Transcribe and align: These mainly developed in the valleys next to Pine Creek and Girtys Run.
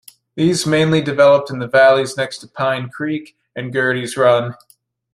These 0.33 0.65
mainly 0.65 0.99
developed 1.01 1.51
in 1.51 1.59
the 1.59 1.67
valleys 1.67 2.17
next 2.17 2.39
to 2.39 2.47
Pine 2.47 2.89
Creek 2.89 3.37
and 3.55 3.71
Girtys 3.71 4.17
Run. 4.17 4.55